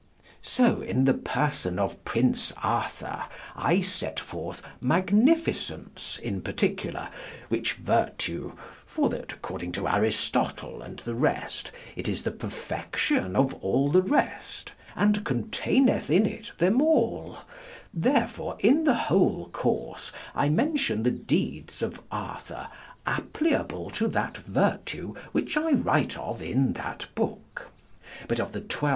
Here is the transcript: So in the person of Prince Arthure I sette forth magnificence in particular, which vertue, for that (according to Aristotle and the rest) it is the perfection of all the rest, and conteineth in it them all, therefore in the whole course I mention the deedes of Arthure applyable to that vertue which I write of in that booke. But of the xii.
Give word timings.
So 0.41 0.81
in 0.81 1.05
the 1.05 1.13
person 1.13 1.77
of 1.77 2.03
Prince 2.05 2.51
Arthure 2.53 3.25
I 3.55 3.81
sette 3.81 4.19
forth 4.19 4.63
magnificence 4.81 6.17
in 6.23 6.41
particular, 6.41 7.09
which 7.49 7.73
vertue, 7.73 8.53
for 8.87 9.09
that 9.09 9.31
(according 9.33 9.73
to 9.73 9.87
Aristotle 9.87 10.81
and 10.81 10.97
the 10.97 11.13
rest) 11.13 11.69
it 11.95 12.09
is 12.09 12.23
the 12.23 12.31
perfection 12.31 13.35
of 13.35 13.53
all 13.63 13.89
the 13.91 14.01
rest, 14.01 14.71
and 14.95 15.23
conteineth 15.23 16.09
in 16.09 16.25
it 16.25 16.51
them 16.57 16.81
all, 16.81 17.37
therefore 17.93 18.55
in 18.57 18.85
the 18.85 18.95
whole 19.05 19.49
course 19.49 20.11
I 20.33 20.49
mention 20.49 21.03
the 21.03 21.11
deedes 21.11 21.83
of 21.83 22.01
Arthure 22.11 22.69
applyable 23.05 23.91
to 23.91 24.07
that 24.07 24.37
vertue 24.37 25.13
which 25.31 25.55
I 25.55 25.73
write 25.73 26.17
of 26.17 26.41
in 26.41 26.73
that 26.73 27.05
booke. 27.13 27.67
But 28.27 28.39
of 28.39 28.53
the 28.53 28.65
xii. 28.67 28.89